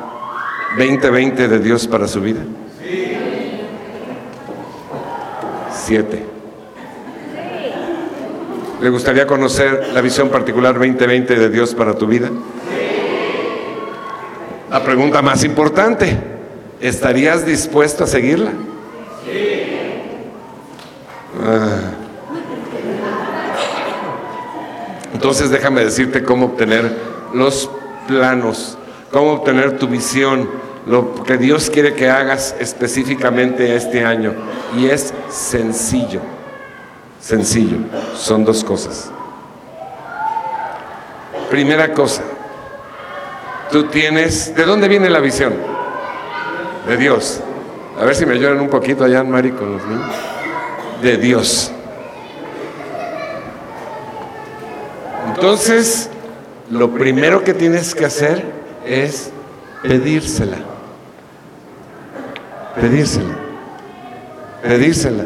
[0.78, 2.39] 2020 de Dios para su vida?
[2.82, 3.17] Sí.
[5.73, 6.25] Siete.
[8.82, 12.30] ¿Le gustaría conocer la visión particular 2020 de Dios para tu vida?
[14.71, 16.17] La pregunta más importante,
[16.80, 18.51] ¿estarías dispuesto a seguirla?
[19.25, 19.63] Sí.
[21.43, 21.95] Ah.
[25.26, 26.96] Entonces déjame decirte cómo obtener
[27.34, 27.68] los
[28.08, 28.78] planos,
[29.12, 30.48] cómo obtener tu visión,
[30.86, 34.36] lo que Dios quiere que hagas específicamente este año.
[34.78, 36.20] Y es sencillo,
[37.20, 37.78] sencillo.
[38.16, 39.10] Son dos cosas.
[41.50, 42.22] Primera cosa,
[43.72, 45.56] Tú tienes, ¿de dónde viene la visión?
[46.88, 47.42] De Dios.
[48.00, 50.16] A ver si me ayudan un poquito allá, Mari, con los niños.
[51.02, 51.72] De Dios.
[55.36, 56.10] Entonces,
[56.69, 58.43] lo primero que tienes que hacer
[58.86, 59.30] es
[59.84, 60.58] pedírsela.
[62.80, 63.36] Pedírsela.
[64.63, 65.26] Pedírsela.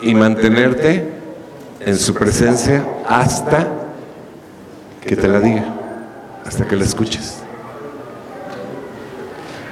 [0.00, 1.08] Y mantenerte
[1.80, 3.68] en su presencia hasta
[5.00, 5.82] que te la diga
[6.44, 7.38] hasta que la escuches.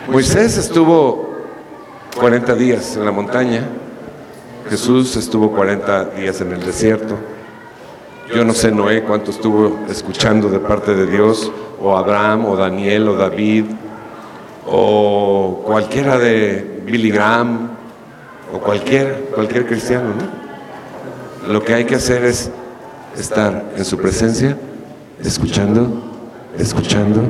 [0.08, 1.30] Moisés estuvo
[2.18, 3.68] 40 días en la montaña,
[4.68, 7.16] Jesús estuvo 40 días en el desierto.
[8.34, 13.08] Yo no sé Noé cuánto estuvo escuchando de parte de Dios, o Abraham, o Daniel,
[13.08, 13.64] o David,
[14.66, 17.70] o cualquiera de Billy Graham,
[18.52, 20.12] o cualquier, cualquier cristiano.
[21.48, 22.50] Lo que hay que hacer es
[23.16, 24.56] estar en su presencia,
[25.22, 26.10] escuchando
[26.58, 27.22] escuchando,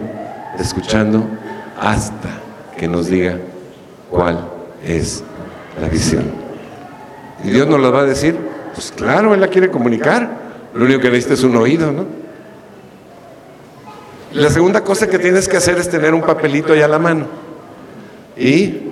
[0.59, 1.25] escuchando,
[1.79, 2.29] hasta
[2.77, 3.39] que nos diga
[4.11, 4.39] cuál
[4.85, 5.23] es
[5.81, 6.25] la visión.
[7.45, 8.37] Y Dios nos lo va a decir,
[8.75, 10.40] pues claro, Él la quiere comunicar,
[10.75, 12.07] lo único que necesita es un oído, ¿no?
[14.33, 17.27] La segunda cosa que tienes que hacer es tener un papelito ahí a la mano
[18.37, 18.83] y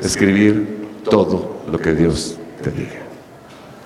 [0.00, 3.02] escribir todo lo que Dios te diga.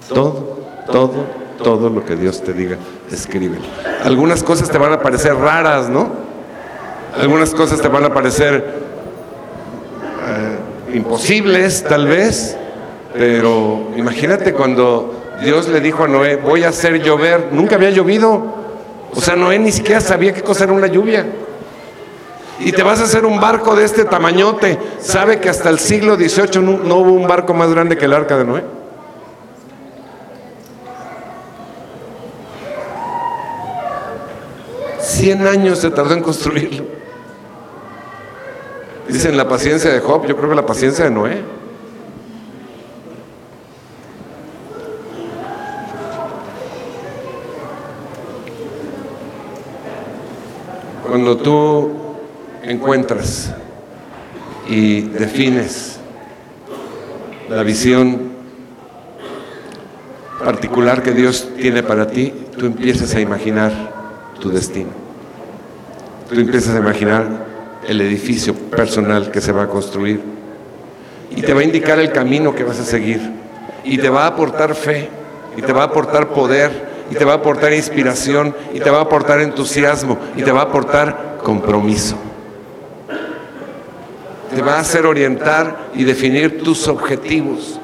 [0.08, 1.24] Todo, todo,
[1.62, 2.76] todo lo que Dios te diga,
[3.10, 3.58] escribe.
[4.04, 6.12] Algunas cosas te van a parecer raras, ¿no?
[7.18, 8.64] Algunas cosas te van a parecer
[10.28, 12.56] eh, imposibles, tal vez,
[13.18, 18.54] pero imagínate cuando Dios le dijo a Noé, voy a hacer llover, nunca había llovido.
[19.14, 21.26] O sea, Noé ni siquiera sabía qué cosa era una lluvia.
[22.58, 24.78] Y te vas a hacer un barco de este tamañote.
[24.98, 28.36] ¿Sabe que hasta el siglo XVIII no hubo un barco más grande que el arca
[28.36, 28.64] de Noé?
[35.16, 36.84] 100 años se tardó en construirlo.
[39.08, 41.42] Dicen la paciencia de Job, yo creo que la paciencia de Noé.
[51.16, 51.92] Cuando tú
[52.62, 53.50] encuentras
[54.68, 55.98] y defines
[57.48, 58.32] la visión
[60.44, 63.72] particular que Dios tiene para ti, tú empiezas a imaginar
[64.42, 64.90] tu destino.
[66.28, 67.46] Tú empiezas a imaginar
[67.88, 70.20] el edificio personal que se va a construir.
[71.30, 73.22] y te va a indicar el camino que vas a seguir.
[73.84, 75.08] Y te va a aportar fe,
[75.56, 78.98] y te va a aportar poder, y te va a aportar inspiración, y te va
[78.98, 82.16] a aportar entusiasmo, y te va a aportar compromiso.
[84.54, 87.78] Te va a hacer orientar y definir tus objetivos.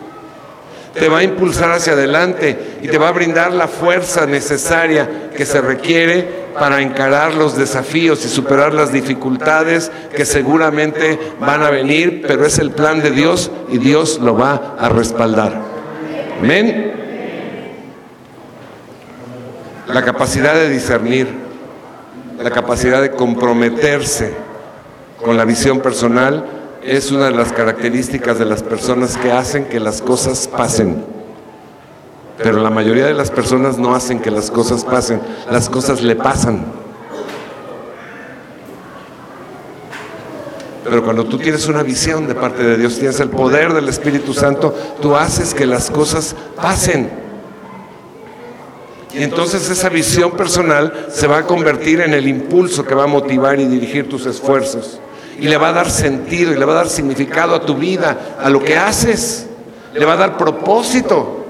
[0.95, 5.47] Te va a impulsar hacia adelante y te va a brindar la fuerza necesaria que
[5.47, 12.25] se requiere para encarar los desafíos y superar las dificultades que seguramente van a venir,
[12.27, 15.61] pero es el plan de Dios y Dios lo va a respaldar.
[16.41, 17.02] Amén.
[19.93, 21.29] La capacidad de discernir,
[22.43, 24.33] la capacidad de comprometerse
[25.23, 26.47] con la visión personal
[26.83, 31.05] es una de las características de las personas que hacen que las cosas pasen.
[32.39, 35.21] Pero la mayoría de las personas no hacen que las cosas pasen,
[35.51, 36.65] las cosas le pasan.
[40.85, 44.33] Pero cuando tú tienes una visión de parte de Dios, tienes el poder del Espíritu
[44.33, 47.32] Santo, tú haces que las cosas pasen.
[49.15, 53.09] Y entonces esa visión personal se va a convertir en el impulso que va a
[53.09, 55.01] motivar y dirigir tus esfuerzos.
[55.39, 58.37] Y le va a dar sentido y le va a dar significado a tu vida,
[58.41, 59.47] a lo que haces.
[59.95, 61.47] Le va a dar propósito.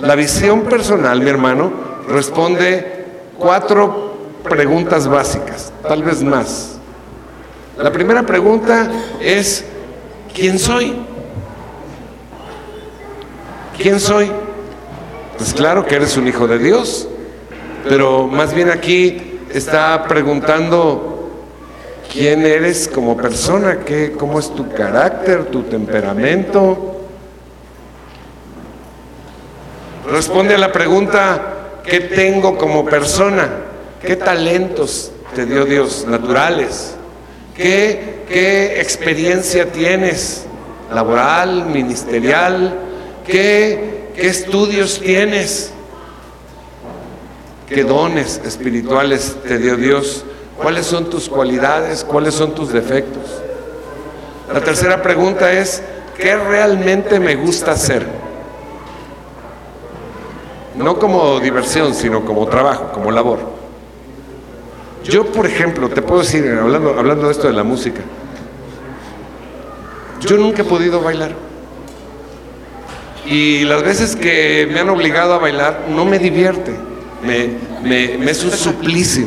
[0.00, 1.72] La visión personal, mi hermano,
[2.08, 3.06] responde
[3.38, 6.76] cuatro preguntas básicas, tal vez más.
[7.78, 8.90] La primera pregunta
[9.20, 9.64] es,
[10.34, 10.94] ¿quién soy?
[13.76, 14.30] ¿Quién soy?
[15.36, 17.08] Pues claro que eres un hijo de Dios,
[17.88, 21.30] pero más bien aquí está preguntando
[22.12, 26.96] quién eres como persona, ¿Qué, cómo es tu carácter, tu temperamento,
[30.10, 33.48] Responde a la pregunta, ¿qué tengo como persona?
[34.00, 36.94] ¿Qué talentos te dio Dios naturales?
[37.56, 40.46] ¿Qué, qué experiencia tienes
[40.94, 42.78] laboral, ministerial?
[43.26, 45.72] ¿Qué, ¿Qué estudios tienes?
[47.68, 50.24] ¿Qué dones espirituales te dio Dios?
[50.56, 52.02] ¿Cuáles son tus cualidades?
[52.02, 53.22] ¿Cuáles son tus defectos?
[54.52, 55.82] La tercera pregunta es,
[56.16, 58.06] ¿qué realmente me gusta hacer?
[60.76, 63.38] no como diversión, sino como trabajo, como labor.
[65.04, 68.00] Yo, por ejemplo, te puedo decir, hablando, hablando de esto de la música,
[70.20, 71.45] yo nunca he podido bailar.
[73.26, 76.72] Y las veces que me han obligado a bailar, no me divierte,
[77.24, 77.50] me,
[77.82, 79.26] me, es un suplicio.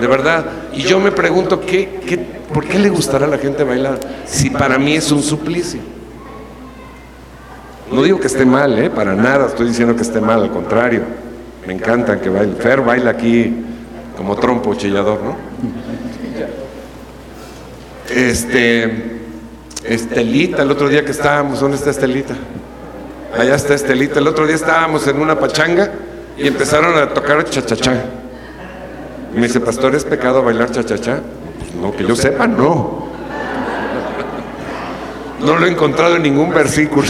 [0.00, 0.44] De verdad.
[0.72, 4.00] Y yo me pregunto, ¿qué, qué, ¿por qué le gustará a la gente bailar?
[4.26, 5.80] Si para mí es un suplicio.
[7.92, 8.90] No digo que esté mal, ¿eh?
[8.90, 11.02] para nada estoy diciendo que esté mal, al contrario.
[11.66, 12.56] Me encanta que baile.
[12.56, 13.54] Fer baila aquí
[14.16, 15.36] como trompo chillador, ¿no?
[18.10, 19.13] Este,
[19.84, 22.34] Estelita, el otro día que estábamos, ¿dónde está Estelita?
[23.36, 24.18] Allá está Estelita.
[24.18, 25.92] El otro día estábamos en una pachanga
[26.38, 28.02] y empezaron a tocar chachachá.
[29.34, 31.20] Me dice, pastor, ¿es pecado bailar chachachá?
[31.80, 33.08] No, que yo sepa, no.
[35.40, 37.08] No lo he encontrado en ningún versículo.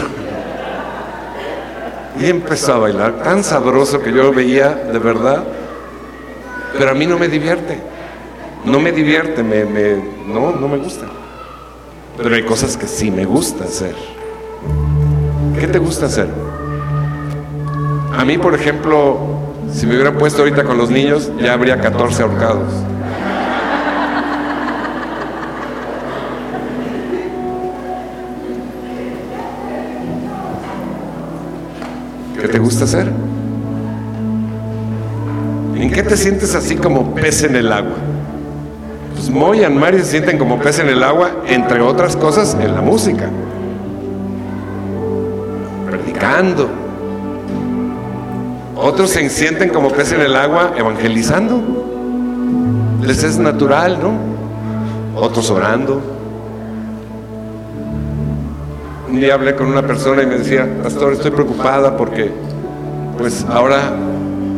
[2.19, 5.45] Y empezó a bailar, tan sabroso que yo veía, de verdad.
[6.77, 7.79] Pero a mí no me divierte.
[8.65, 9.65] No me divierte, me,
[10.27, 11.07] no, no me gusta.
[12.17, 13.95] Pero hay cosas que sí me gusta hacer.
[15.59, 16.29] ¿Qué te gusta hacer?
[18.17, 19.19] A mí, por ejemplo,
[19.73, 22.73] si me hubieran puesto ahorita con los niños, ya habría 14 ahorcados.
[32.41, 33.11] ¿Qué te gusta hacer?
[35.75, 38.14] ¿En qué te sientes así como pez en el agua?
[39.31, 43.31] Moy y se sienten como pez en el agua, entre otras cosas, en la música.
[45.89, 46.69] Predicando.
[48.77, 51.63] Otros se sienten como pez en el agua, evangelizando.
[53.03, 54.13] Les es natural, ¿no?
[55.21, 56.01] Otros orando.
[59.09, 62.33] Un día hablé con una persona y me decía, pastor, estoy preocupada porque
[63.17, 63.93] pues ahora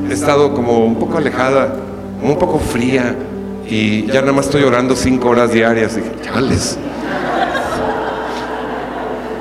[0.09, 1.77] he estado como un poco alejada,
[2.23, 3.15] un poco fría
[3.69, 5.97] y ya nada más estoy orando cinco horas diarias.
[5.97, 6.79] Y dije, chales.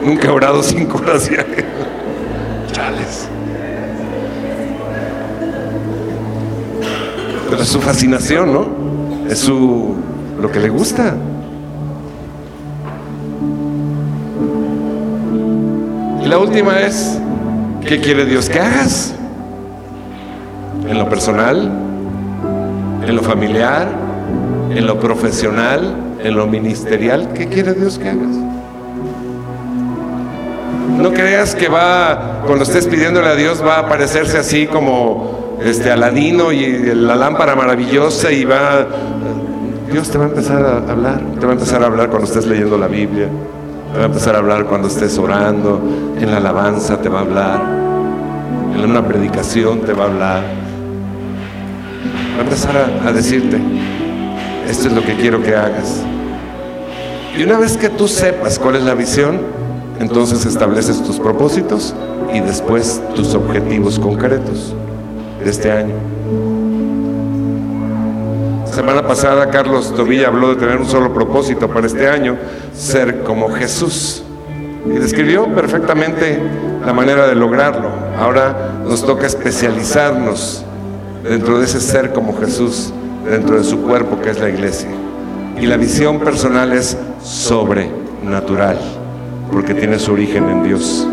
[0.04, 1.66] Nunca he orado cinco horas diarias.
[2.72, 3.28] Chales.
[7.50, 8.68] Pero es su fascinación, ¿no?
[9.30, 9.96] Es su
[10.40, 11.16] lo que le gusta.
[16.24, 17.20] Y la última es,
[17.88, 19.14] ¿qué quiere Dios que hagas?
[20.90, 21.72] En lo personal,
[23.08, 24.05] en lo familiar,
[24.76, 28.36] en lo profesional, en lo ministerial, ¿qué quiere Dios que hagas?
[30.98, 35.92] No creas que va, cuando estés pidiéndole a Dios, va a aparecerse así como este
[35.92, 38.86] Aladino y la lámpara maravillosa y va.
[39.92, 42.46] Dios te va a empezar a hablar, te va a empezar a hablar cuando estés
[42.46, 43.30] leyendo la Biblia,
[43.94, 45.82] te va a empezar a hablar cuando estés orando,
[46.20, 47.62] en la alabanza te va a hablar,
[48.76, 50.44] en una predicación te va a hablar.
[52.36, 53.58] Va a empezar a, a decirte,
[54.70, 56.02] esto es lo que quiero que hagas.
[57.38, 59.42] Y una vez que tú sepas cuál es la visión,
[60.00, 61.94] entonces estableces tus propósitos
[62.34, 64.74] y después tus objetivos concretos
[65.44, 65.96] de este año.
[68.76, 72.38] Semana pasada Carlos Tobilla habló de tener un solo propósito para este año,
[72.74, 74.24] ser como Jesús.
[74.86, 76.40] Y describió perfectamente
[76.86, 77.90] la manera de lograrlo.
[78.20, 80.64] Ahora nos toca especializarnos
[81.24, 82.94] dentro de ese ser como Jesús,
[83.30, 84.90] dentro de su cuerpo que es la iglesia.
[85.60, 88.78] Y la visión personal es sobrenatural
[89.52, 91.08] porque tiene su origen en Dios.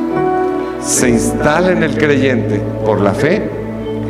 [0.81, 3.49] Se instala en el creyente por la fe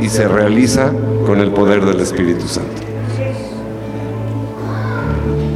[0.01, 0.91] y se realiza
[1.27, 2.83] con el poder del Espíritu Santo.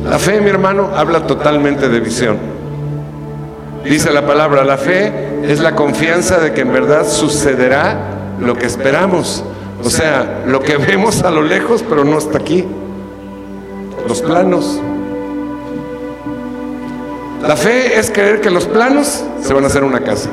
[0.09, 2.37] La fe, mi hermano, habla totalmente de visión.
[3.85, 7.99] Dice la palabra, la fe es la confianza de que en verdad sucederá
[8.41, 9.45] lo que esperamos.
[9.87, 12.65] O sea, lo que vemos a lo lejos, pero no está aquí.
[14.09, 14.81] Los planos.
[17.41, 20.29] La fe es creer que los planos se van a hacer una casa.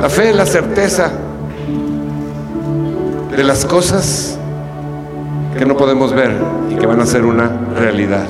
[0.00, 1.12] La fe es la certeza
[3.36, 4.38] de las cosas
[5.58, 6.34] que no podemos ver
[6.70, 8.26] y que van a ser una realidad.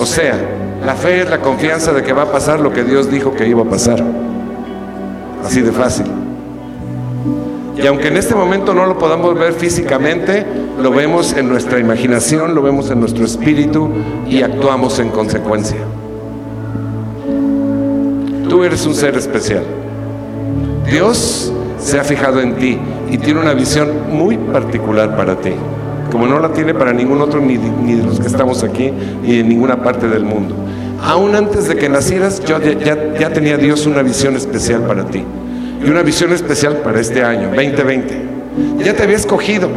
[0.00, 0.53] O sea,
[0.84, 3.46] la fe es la confianza de que va a pasar lo que Dios dijo que
[3.46, 4.02] iba a pasar.
[5.44, 6.06] Así de fácil.
[7.76, 10.46] Y aunque en este momento no lo podamos ver físicamente,
[10.80, 13.90] lo vemos en nuestra imaginación, lo vemos en nuestro espíritu
[14.28, 15.78] y actuamos en consecuencia.
[18.48, 19.64] Tú eres un ser especial.
[20.90, 22.78] Dios se ha fijado en ti
[23.10, 25.52] y tiene una visión muy particular para ti,
[26.10, 29.48] como no la tiene para ningún otro, ni, de los que estamos aquí, ni en
[29.48, 30.54] ninguna parte del mundo.
[31.02, 35.24] Aún antes de que nacieras, yo ya, tenía Dios una visión especial para ti
[35.84, 38.22] y una visión especial para este año, 2020.
[38.84, 39.68] Ya te había escogido,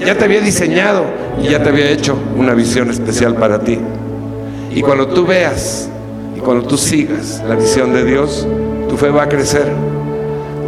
[0.00, 1.04] ya te había diseñado
[1.42, 3.78] y ya te había hecho una visión especial para ti.
[4.74, 5.88] Y cuando tú veas
[6.36, 8.46] y cuando tú sigas la visión de Dios,
[8.88, 9.66] tu fe va a crecer.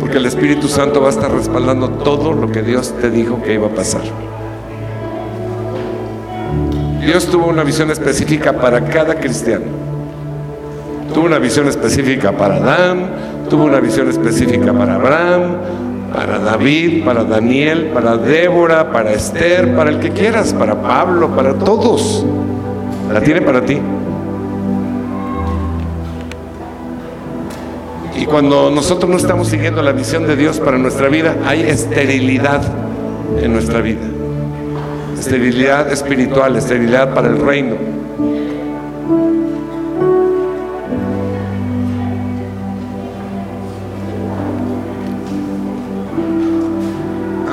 [0.00, 3.54] Porque el Espíritu Santo va a estar respaldando todo lo que Dios te dijo que
[3.54, 4.02] iba a pasar.
[7.08, 9.64] Dios tuvo una visión específica para cada cristiano.
[11.14, 15.56] Tuvo una visión específica para Adán, tuvo una visión específica para Abraham,
[16.12, 21.54] para David, para Daniel, para Débora, para Esther, para el que quieras, para Pablo, para
[21.54, 22.26] todos.
[23.10, 23.80] La tiene para ti.
[28.18, 32.60] Y cuando nosotros no estamos siguiendo la visión de Dios para nuestra vida, hay esterilidad
[33.40, 34.17] en nuestra vida.
[35.18, 37.74] Esterilidad espiritual, esterilidad para el reino.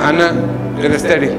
[0.02, 0.32] Ana
[0.80, 1.32] era estéril.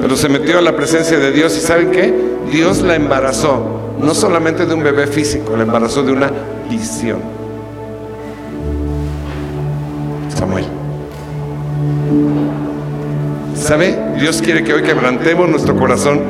[0.00, 2.14] Pero se metió a la presencia de Dios y ¿saben qué?
[2.52, 6.30] Dios la embarazó, no solamente de un bebé físico, la embarazó de una
[6.70, 7.18] visión.
[10.34, 10.66] Samuel.
[13.68, 13.98] ¿Sabe?
[14.18, 16.22] Dios quiere que hoy quebrantemos nuestro corazón.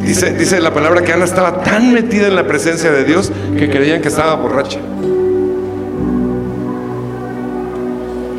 [0.00, 3.68] Dice, dice la palabra que Ana estaba tan metida en la presencia de Dios que
[3.68, 4.80] creían que estaba borracha.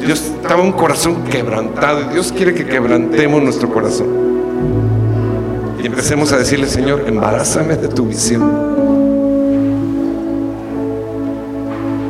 [0.03, 4.07] Dios estaba un corazón quebrantado Dios quiere que quebrantemos nuestro corazón.
[5.83, 8.49] Y empecemos a decirle, Señor, embarázame de tu visión.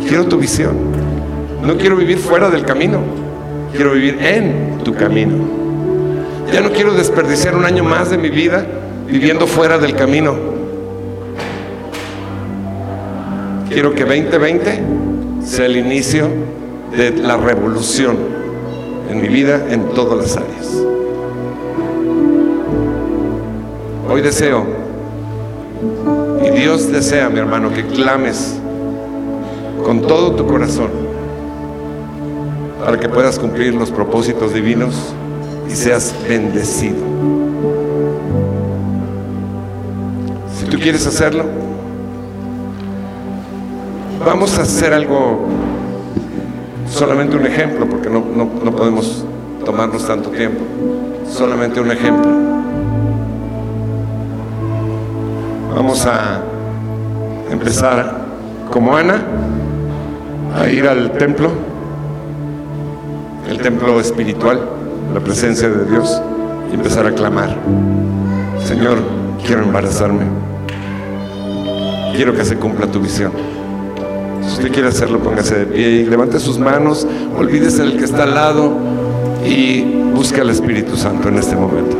[0.08, 0.78] Quiero tu visión.
[1.66, 3.02] No quiero vivir fuera del camino.
[3.74, 5.59] Quiero vivir en tu camino.
[6.52, 8.66] Ya no quiero desperdiciar un año más de mi vida
[9.08, 10.36] viviendo fuera del camino.
[13.70, 14.82] Quiero que 2020
[15.46, 16.28] sea el inicio
[16.98, 18.18] de la revolución
[19.12, 20.84] en mi vida en todas las áreas.
[24.10, 24.66] Hoy deseo,
[26.44, 28.60] y Dios desea, mi hermano, que clames
[29.84, 30.90] con todo tu corazón
[32.84, 35.14] para que puedas cumplir los propósitos divinos
[35.70, 36.98] y seas bendecido.
[40.58, 41.46] Si tú quieres hacerlo,
[44.26, 45.48] vamos a hacer algo
[46.90, 49.24] solamente un ejemplo, porque no, no, no podemos
[49.64, 50.62] tomarnos tanto tiempo.
[51.30, 52.32] Solamente un ejemplo.
[55.76, 56.42] Vamos a
[57.52, 58.26] empezar
[58.72, 59.22] como Ana
[60.56, 61.50] a ir al templo,
[63.48, 64.79] el templo espiritual,
[65.14, 66.22] la presencia de Dios,
[66.72, 67.56] y empezar a clamar.
[68.64, 69.00] Señor,
[69.46, 70.26] quiero embarazarme.
[72.16, 73.32] Quiero que se cumpla tu visión.
[74.42, 77.08] Si usted quiere hacerlo, póngase de pie y levante sus manos,
[77.38, 78.74] olvídese del que está al lado
[79.46, 79.82] y
[80.14, 81.96] busque al Espíritu Santo en este momento.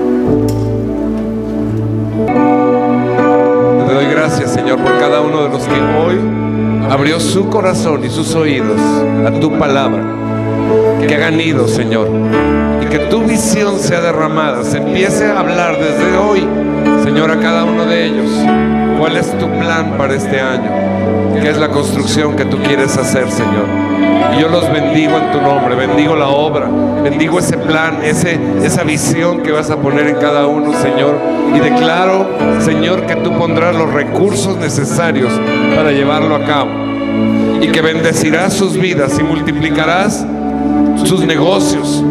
[3.88, 6.20] Te doy gracias, Señor, por cada uno de los que hoy
[6.90, 8.80] abrió su corazón y sus oídos
[9.26, 10.04] a tu palabra.
[11.08, 12.08] Que hagan ido, Señor,
[12.82, 16.48] y que tu visión sea derramada, se empiece a hablar desde hoy,
[17.04, 18.30] Señor, a cada uno de ellos.
[19.00, 20.70] ¿Cuál es tu plan para este año?
[21.42, 23.66] ¿Qué es la construcción que tú quieres hacer, Señor?
[24.36, 26.68] Y yo los bendigo en tu nombre, bendigo la obra,
[27.02, 31.18] bendigo ese plan, ese, esa visión que vas a poner en cada uno, Señor.
[31.56, 32.28] Y declaro,
[32.60, 35.32] Señor, que tú pondrás los recursos necesarios
[35.76, 36.72] para llevarlo a cabo.
[37.62, 40.26] Y que bendecirás sus vidas y multiplicarás
[41.06, 42.04] sus negocios.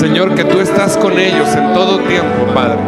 [0.00, 2.78] Señor, que tú estás con ellos en todo tiempo, Padre.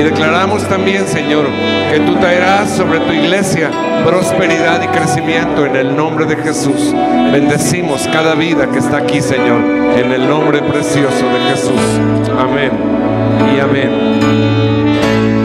[0.00, 1.44] Y declaramos también, Señor,
[1.92, 3.70] que tú traerás sobre tu iglesia
[4.06, 6.94] prosperidad y crecimiento en el nombre de Jesús.
[7.30, 9.60] Bendecimos cada vida que está aquí, Señor,
[9.98, 12.00] en el nombre precioso de Jesús.
[12.38, 12.70] Amén
[13.54, 15.41] y amén.